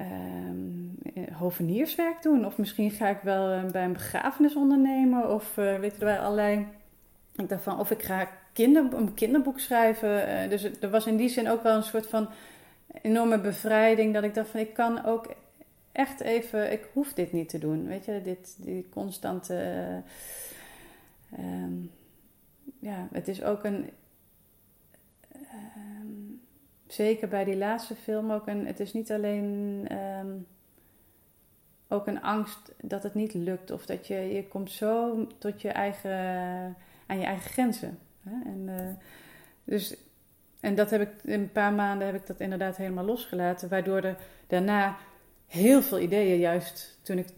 [0.00, 2.46] uh, hovenierswerk doen.
[2.46, 5.34] Of misschien ga ik wel uh, bij een begrafenis ondernemen.
[5.34, 6.66] Of weet je, waren allerlei...
[7.48, 10.50] Van, of ik ga kinder, een kinderboek schrijven.
[10.50, 12.28] dus er was in die zin ook wel een soort van
[13.02, 14.14] enorme bevrijding.
[14.14, 15.34] Dat ik dacht van, ik kan ook
[15.92, 17.86] echt even, ik hoef dit niet te doen.
[17.86, 19.54] Weet je, dit, die constante.
[21.38, 21.90] Uh, um,
[22.78, 23.90] ja, het is ook een.
[25.76, 26.17] Um,
[26.88, 28.66] zeker bij die laatste film ook een.
[28.66, 29.86] Het is niet alleen.
[30.20, 30.46] Um,
[31.88, 33.70] ook een angst dat het niet lukt.
[33.70, 34.14] Of dat je.
[34.14, 36.10] Je komt zo tot je eigen.
[37.06, 37.98] aan je eigen grenzen.
[38.22, 38.50] Hè?
[38.50, 38.74] En, uh,
[39.64, 39.96] dus.
[40.60, 43.68] En dat heb ik in een paar maanden heb ik dat inderdaad helemaal losgelaten.
[43.68, 44.96] Waardoor er daarna
[45.46, 47.28] heel veel ideeën juist toen ik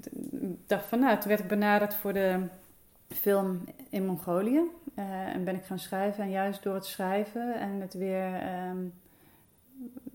[0.66, 2.46] dacht van nou, toen werd ik benaderd voor de
[3.08, 4.60] film in Mongolië.
[4.98, 8.92] Uh, en ben ik gaan schrijven en juist door het schrijven en het weer um,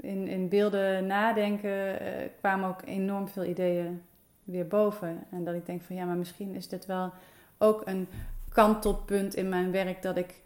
[0.06, 2.08] in, in beelden nadenken uh,
[2.40, 4.02] kwamen ook enorm veel ideeën
[4.44, 5.24] weer boven.
[5.32, 7.12] En dat ik denk van ja, maar misschien is dit wel
[7.58, 8.08] ook een
[8.50, 10.42] kantelpunt in mijn werk dat ik,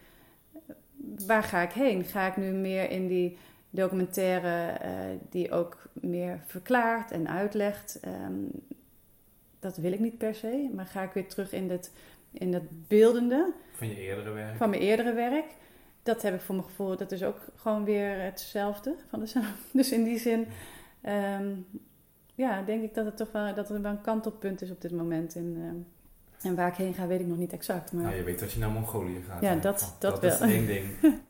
[1.27, 2.03] waar ga ik heen?
[2.03, 3.37] Ga ik nu meer in die
[3.69, 4.89] documentaire uh,
[5.29, 7.99] die ook meer verklaart en uitlegt.
[8.27, 8.51] Um,
[9.59, 11.91] dat wil ik niet per se, maar ga ik weer terug in dat,
[12.31, 13.53] in dat beeldende.
[13.73, 14.55] Van je eerdere werk?
[14.55, 15.45] Van mijn eerdere werk.
[16.09, 18.95] Dat heb ik voor mijn gevoel, dat is ook gewoon weer hetzelfde.
[19.09, 19.51] Van dezelfde.
[19.77, 20.47] Dus in die zin,
[21.39, 21.65] um,
[22.35, 24.91] ja, denk ik dat het toch wel, dat er wel een kantelpunt is op dit
[24.91, 25.35] moment.
[25.35, 25.87] Um,
[26.41, 27.91] en waar ik heen ga, weet ik nog niet exact.
[27.91, 28.03] Maar...
[28.03, 29.41] Nou, je weet dat je naar Mongolië gaat.
[29.41, 30.49] Ja, dat, dat, dat wel.
[30.49, 30.85] is één ding.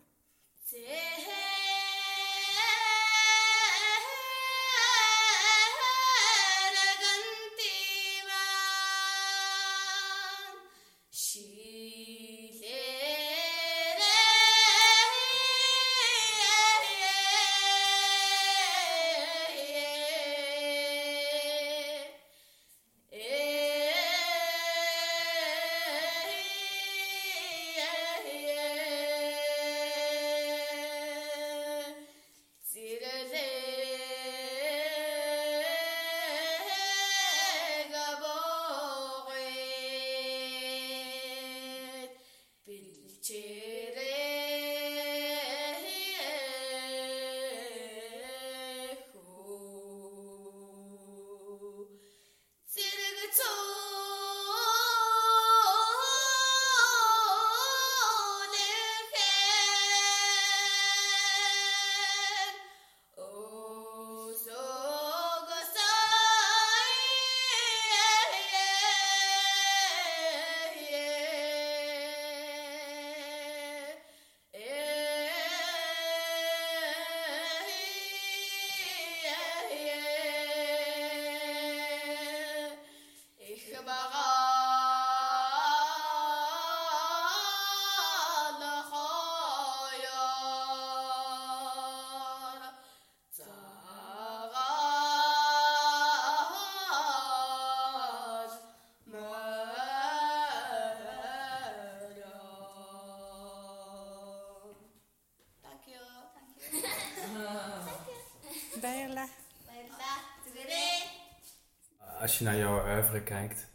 [112.30, 113.68] als je naar jouw oeuvre kijkt,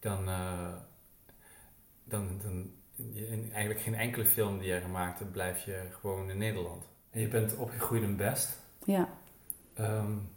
[0.00, 0.74] dan, uh,
[2.04, 2.70] dan, dan
[3.14, 6.88] in eigenlijk geen enkele film die je gemaakt hebt, blijf je gewoon in Nederland.
[7.10, 8.58] En je bent opgegroeid in Best.
[8.84, 9.08] Ja.
[9.80, 10.28] Um,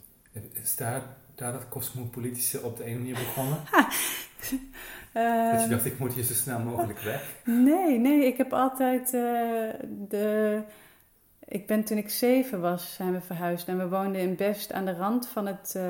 [0.53, 1.01] is daar,
[1.35, 3.57] daar dat cosmopolitische op de ene manier begonnen?
[5.51, 7.35] dat je dacht, ik moet hier zo snel mogelijk weg?
[7.45, 9.69] Nee, nee, ik heb altijd uh,
[10.09, 10.61] de...
[11.47, 13.67] Ik ben toen ik zeven was, zijn we verhuisd.
[13.67, 15.83] En we woonden in Best aan de rand van het uh,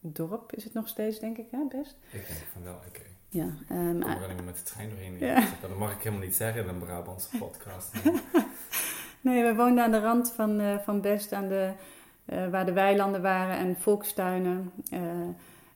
[0.00, 0.52] dorp.
[0.52, 1.96] Is het nog steeds, denk ik, hè, Best?
[2.10, 3.02] Ik denk van wel, oké.
[3.28, 5.18] Ja, um, ik er met de trein doorheen.
[5.18, 5.48] Ja.
[5.60, 7.94] Dat mag ik helemaal niet zeggen in een Brabantse podcast.
[9.20, 11.72] nee, we woonden aan de rand van, uh, van Best, aan de,
[12.26, 14.72] uh, waar de weilanden waren en volkstuinen.
[14.92, 15.00] Uh,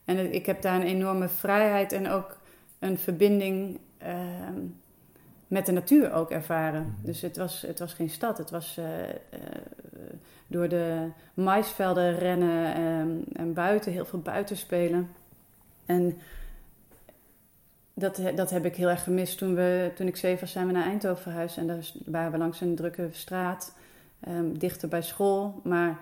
[0.05, 2.39] en ik heb daar een enorme vrijheid en ook
[2.79, 4.61] een verbinding ehm,
[5.55, 6.83] met de natuur ook ervaren.
[6.83, 7.07] Mhm.
[7.07, 8.79] Dus het was, het was geen stad, het was
[10.47, 15.11] door de maisvelden rennen en, en buiten, heel veel buiten spelen.
[15.87, 16.19] En
[17.95, 19.39] dat, dat heb ik heel erg gemist.
[19.39, 21.57] Toen, we, toen ik zeven was, zijn we naar Eindhoven verhuisd.
[21.57, 23.77] En daar waren we langs een drukke straat,
[24.29, 25.61] um, dichter bij school.
[25.65, 25.99] Maar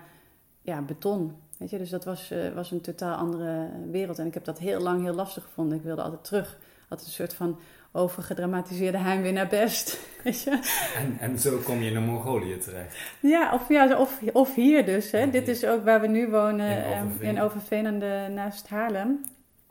[0.61, 1.35] ja, beton.
[1.57, 1.77] Weet je?
[1.77, 4.19] Dus dat was, uh, was een totaal andere wereld.
[4.19, 5.77] En ik heb dat heel lang heel lastig gevonden.
[5.77, 6.57] Ik wilde altijd terug.
[6.89, 7.59] Altijd een soort van
[7.95, 9.99] overgedramatiseerde heimwee naar best.
[10.23, 10.59] Weet je?
[10.97, 12.97] En, en zo kom je in Mongolië terecht.
[13.19, 15.11] Ja, of, ja, of, of hier dus.
[15.11, 15.29] Hè.
[15.29, 19.21] Dit is ook waar we nu wonen, in Overveen, in Overveen de, naast Haarlem.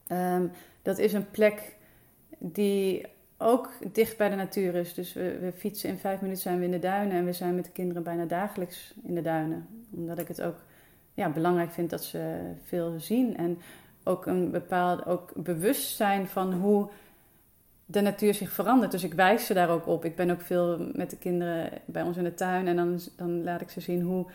[0.08, 0.50] Um,
[0.82, 1.76] dat is een plek
[2.38, 3.06] die
[3.38, 4.94] ook dicht bij de natuur is.
[4.94, 7.54] Dus we, we, fietsen in vijf minuten zijn we in de duinen en we zijn
[7.54, 9.66] met de kinderen bijna dagelijks in de duinen.
[9.90, 10.56] Omdat ik het ook
[11.14, 13.58] ja, belangrijk vind dat ze veel zien en
[14.04, 16.88] ook een bepaald ook bewust zijn van hoe
[17.92, 18.90] de natuur zich verandert.
[18.90, 20.04] Dus ik wijs ze daar ook op.
[20.04, 23.44] Ik ben ook veel met de kinderen bij ons in de tuin en dan, dan
[23.44, 24.26] laat ik ze zien hoe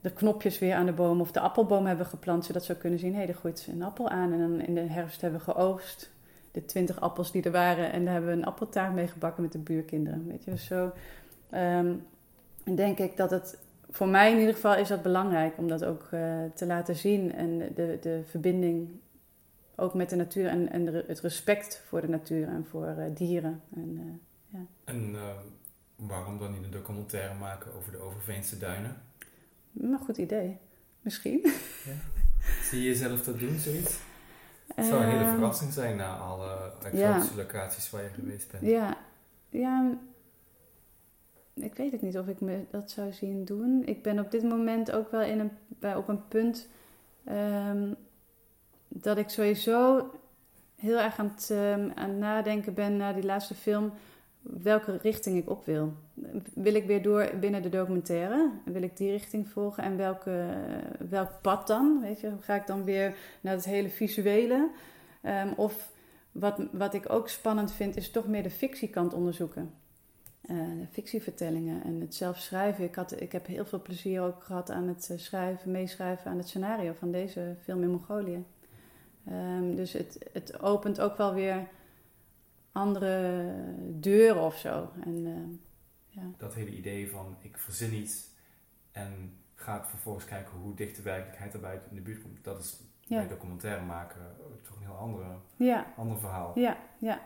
[0.00, 3.12] de knopjes weer aan de boom of de appelboom hebben geplant, zodat ze kunnen zien,
[3.12, 4.32] hé, hey, er groeit een appel aan.
[4.32, 6.10] En dan in de herfst hebben we geoogst
[6.50, 7.92] de twintig appels die er waren.
[7.92, 10.26] En daar hebben we een appeltaart mee gebakken met de buurkinderen.
[10.26, 10.92] Weet je, dus zo
[11.54, 12.06] um,
[12.74, 13.58] denk ik dat het...
[13.90, 16.20] Voor mij in ieder geval is dat belangrijk om dat ook uh,
[16.54, 17.34] te laten zien.
[17.34, 18.88] En de, de verbinding
[19.80, 23.04] ook met de natuur en, en de, het respect voor de natuur en voor uh,
[23.14, 23.62] dieren.
[23.74, 24.66] En, uh, ja.
[24.84, 25.16] en
[25.96, 29.02] waarom dan niet een documentaire maken over de Overveense duinen?
[29.80, 30.58] Een goed idee.
[31.00, 31.40] Misschien.
[31.84, 31.94] Ja.
[32.62, 33.98] Zie je jezelf dat doen, zoiets?
[34.74, 38.66] Het zou een hele ehm, verrassing zijn na alle exotische locaties waar je geweest bent.
[38.66, 38.96] Ja,
[39.48, 39.98] ja,
[41.54, 43.82] ik weet het niet of ik me dat zou zien doen.
[43.84, 46.68] Ik ben op dit moment ook wel in een, bij, op een punt
[47.28, 47.96] um,
[48.88, 50.10] dat ik sowieso
[50.76, 53.92] heel erg aan het, um, aan nadenken ben naar die laatste film
[54.40, 55.92] welke richting ik op wil.
[56.54, 58.50] Wil ik weer door binnen de documentaire?
[58.64, 59.82] Wil ik die richting volgen?
[59.82, 60.46] En welke,
[61.08, 62.00] welk pad dan?
[62.00, 64.70] Weet je, ga ik dan weer naar het hele visuele?
[65.22, 65.90] Um, of
[66.32, 69.70] wat, wat ik ook spannend vind, is toch meer de fictiekant onderzoeken.
[70.48, 72.84] De fictievertellingen en het zelf schrijven.
[72.84, 76.38] Ik, had, ik heb heel veel plezier ook gehad aan het eh, schrijven, meeschrijven aan
[76.38, 78.44] het scenario van deze film in Mongolië.
[79.32, 81.68] Um, dus het, het opent ook wel weer
[82.72, 83.44] andere
[83.80, 84.90] deuren of zo.
[85.04, 85.58] En, uh,
[86.06, 86.22] ja.
[86.36, 88.26] Dat hele idee van ik verzin iets
[88.92, 92.44] en ga vervolgens kijken hoe dicht de werkelijkheid erbij in de buurt komt.
[92.44, 93.16] Dat is ja.
[93.16, 94.20] bij documentaire maken
[94.62, 95.86] toch een heel andere, ja.
[95.96, 96.58] ander verhaal.
[96.58, 97.20] Ja, ja.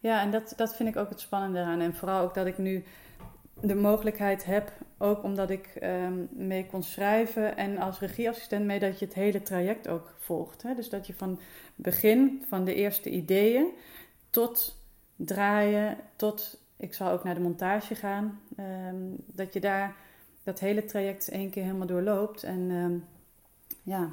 [0.00, 1.80] ja en dat, dat vind ik ook het spannende eraan.
[1.80, 2.84] En vooral ook dat ik nu
[3.62, 8.98] de mogelijkheid heb, ook omdat ik um, mee kon schrijven en als regieassistent mee, dat
[8.98, 10.62] je het hele traject ook volgt.
[10.62, 10.74] Hè?
[10.74, 11.40] Dus dat je van
[11.74, 13.66] begin, van de eerste ideeën,
[14.30, 14.80] tot
[15.16, 18.40] draaien tot ik zal ook naar de montage gaan.
[18.56, 18.96] Ehm,
[19.26, 19.96] dat je daar
[20.42, 22.42] dat hele traject één keer helemaal doorloopt.
[22.42, 23.04] En um,
[23.82, 24.12] ja,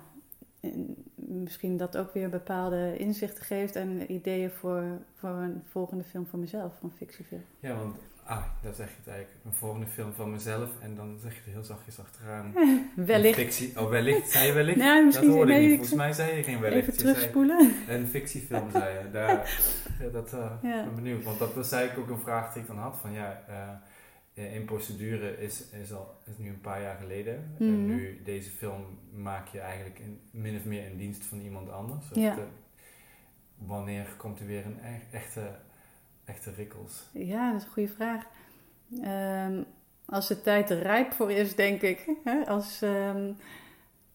[1.15, 4.83] misschien dat ook weer bepaalde inzichten geeft en ideeën voor,
[5.15, 7.43] voor een volgende film voor mezelf, een fictiefilm.
[7.59, 7.95] Ja, want
[8.29, 9.45] Ah, dat zeg je het eigenlijk.
[9.45, 10.69] Een volgende film van mezelf.
[10.81, 12.53] En dan zeg je er heel zachtjes achteraan.
[12.95, 13.35] wellicht.
[13.35, 13.79] Fictie.
[13.79, 14.29] Oh, wellicht.
[14.29, 14.77] Zei je wellicht?
[15.05, 15.69] Misschien, dat hoorde ik niet.
[15.69, 16.87] Volgens mij zei je geen wellicht.
[16.87, 17.73] Even terugspoelen.
[17.87, 19.11] een fictiefilm, zei je.
[19.11, 19.61] Daar,
[20.11, 20.83] dat uh, ja.
[20.83, 21.23] ben benieuwd.
[21.23, 22.97] Want dat was eigenlijk ook een vraag die ik dan had.
[22.97, 23.43] Van ja,
[24.33, 27.55] uh, in procedure is, is, al, is nu een paar jaar geleden.
[27.57, 27.67] Mm.
[27.67, 31.69] En nu, deze film maak je eigenlijk in, min of meer in dienst van iemand
[31.69, 32.05] anders.
[32.13, 32.35] Ja.
[32.35, 32.43] De,
[33.55, 35.41] wanneer komt er weer een e-, echte
[36.29, 37.09] echte rikkels?
[37.11, 38.25] Ja, dat is een goede vraag.
[39.47, 39.65] Um,
[40.05, 42.05] als de tijd er rijp voor is, denk ik.
[42.47, 43.37] Als, um,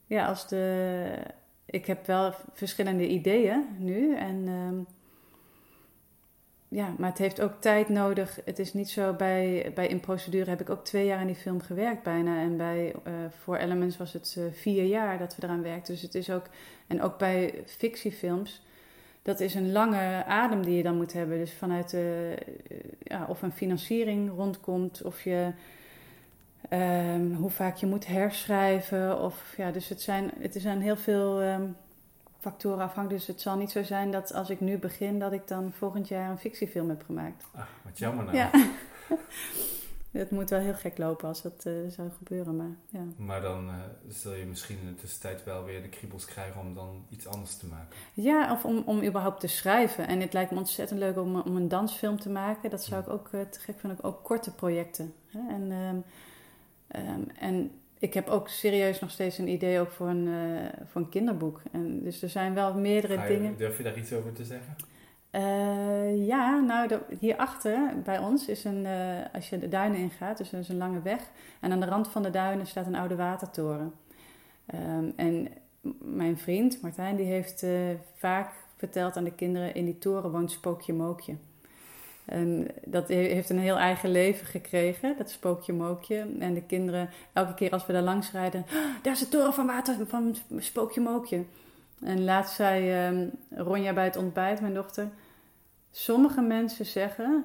[0.06, 1.16] ja, als de.
[1.66, 4.16] Ik heb wel verschillende ideeën nu.
[4.16, 4.86] En um,
[6.74, 8.40] ja, maar het heeft ook tijd nodig.
[8.44, 11.36] Het is niet zo bij, bij In Procedure heb ik ook twee jaar in die
[11.36, 12.40] film gewerkt bijna.
[12.40, 12.94] En bij
[13.48, 15.92] uh, Elements was het uh, vier jaar dat we eraan werkten.
[15.92, 16.46] Dus het is ook,
[16.86, 18.62] en ook bij fictiefilms,
[19.24, 21.38] dat is een lange adem die je dan moet hebben.
[21.38, 22.34] Dus vanuit de,
[22.70, 25.52] uh, ja, of een financiering rondkomt, of je,
[26.70, 29.20] um, hoe vaak je moet herschrijven.
[29.20, 31.76] Of, ja, dus het zijn, het zijn heel veel um,
[32.40, 33.24] factoren afhankelijk.
[33.24, 36.08] Dus het zal niet zo zijn dat als ik nu begin, dat ik dan volgend
[36.08, 37.44] jaar een fictiefilm heb gemaakt.
[37.54, 38.36] Ach, wat jammer nou.
[38.36, 38.50] Ja.
[40.18, 43.04] het moet wel heel gek lopen als dat uh, zou gebeuren, maar ja.
[43.16, 43.74] Maar dan uh,
[44.08, 47.56] zul je misschien in de tussentijd wel weer de kriebels krijgen om dan iets anders
[47.56, 47.96] te maken.
[48.14, 50.08] Ja, of om, om überhaupt te schrijven.
[50.08, 52.70] En het lijkt me ontzettend leuk om, om een dansfilm te maken.
[52.70, 54.02] Dat zou ik ook uh, te gek vinden.
[54.02, 55.14] Ook korte projecten.
[55.26, 55.54] Hè?
[55.54, 56.04] En, um,
[56.96, 60.28] um, en ik heb ook serieus nog steeds een idee ook voor een,
[60.86, 61.62] voor een kinderboek.
[61.72, 63.56] En dus er zijn wel meerdere je, dingen.
[63.56, 64.76] Durf je daar iets over te zeggen?
[65.34, 68.90] Uh, ja, nou, de, hierachter bij ons is een, uh,
[69.32, 71.20] als je de duinen ingaat, dus is een lange weg.
[71.60, 73.92] En aan de rand van de duinen staat een oude watertoren.
[74.74, 75.48] Um, en
[75.98, 77.70] mijn vriend, Martijn, die heeft uh,
[78.16, 81.34] vaak verteld aan de kinderen, in die toren woont Spookje Mookje.
[82.24, 86.26] En dat heeft een heel eigen leven gekregen, dat spookje mookje.
[86.38, 89.54] En de kinderen, elke keer als we daar langs rijden, oh, daar is de toren
[89.54, 91.44] van water van spookje mookje.
[92.00, 95.08] En laatst zei um, Ronja bij het ontbijt, mijn dochter,
[95.96, 97.44] sommige mensen zeggen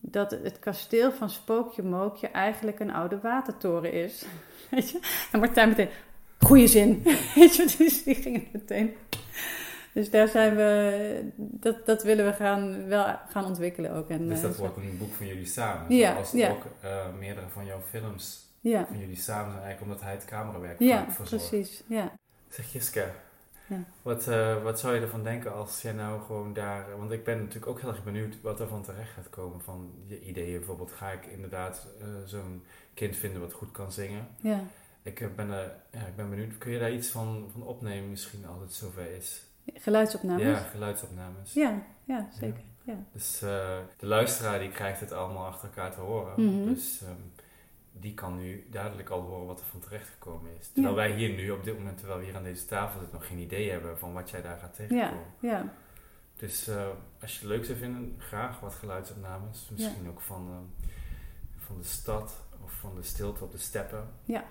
[0.00, 4.24] dat het kasteel van spookje mookje eigenlijk een oude watertoren is.
[4.70, 5.00] Weet je?
[5.32, 5.88] En Martijn meteen,
[6.38, 7.02] goede zin.
[7.34, 8.94] Weet je, dus die ging het meteen...
[9.92, 14.08] Dus daar zijn we, dat, dat willen we gaan, wel gaan ontwikkelen ook.
[14.08, 15.96] En, dus dat uh, wordt een boek van jullie samen?
[15.96, 16.50] Ja, Zoals ja.
[16.50, 18.86] ook uh, meerdere van jouw films ja.
[18.86, 21.48] van jullie samen zijn, eigenlijk omdat hij het camerawerk ja, verzorgt.
[21.48, 21.82] precies.
[21.86, 22.12] Ja,
[22.48, 23.10] Zeg Jiske,
[23.70, 23.84] ja.
[24.02, 26.96] wat, uh, wat zou je ervan denken als jij nou gewoon daar...
[26.98, 29.92] Want ik ben natuurlijk ook heel erg benieuwd wat er van terecht gaat komen van
[30.06, 30.58] je ideeën.
[30.58, 34.28] Bijvoorbeeld ga ik inderdaad uh, zo'n kind vinden wat goed kan zingen.
[34.40, 34.60] Ja.
[35.02, 35.48] Ik ben,
[35.90, 39.10] ja, ik ben benieuwd, kun je daar iets van, van opnemen misschien als het zover
[39.10, 39.42] is?
[39.74, 40.42] Geluidsopnames?
[40.42, 41.52] Ja, geluidsopnames.
[41.52, 42.62] Ja, ja zeker.
[42.82, 42.94] Ja.
[43.12, 43.50] Dus uh,
[43.96, 46.32] de luisteraar die krijgt het allemaal achter elkaar te horen.
[46.36, 46.74] Mm -hmm.
[46.74, 47.32] Dus um,
[47.92, 50.68] die kan nu duidelijk al horen wat er van terecht gekomen is.
[50.72, 51.00] Terwijl ja.
[51.00, 53.38] wij hier nu op dit moment, terwijl we hier aan deze tafel zitten, nog geen
[53.38, 55.24] idee hebben van wat jij daar gaat tegenkomen.
[55.40, 55.72] Ja, ja.
[56.36, 56.86] Dus uh,
[57.20, 59.68] als je het leuk zou vinden, graag wat geluidsopnames.
[59.70, 60.88] Misschien ook van, uh,
[61.58, 64.08] van de stad of van de stilte op de steppen.
[64.24, 64.44] Ja.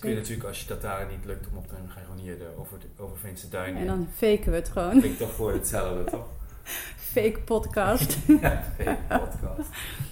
[0.00, 2.04] Kun je natuurlijk, als je dat daar niet lukt om op te nemen, ga je
[2.06, 3.80] gewoon hier de over, de, over Veense Duinen.
[3.80, 4.98] En dan faken we het gewoon.
[4.98, 6.26] Klinkt toch voor hetzelfde, toch?
[7.12, 8.18] Fake podcast.
[8.40, 9.68] ja, fake podcast.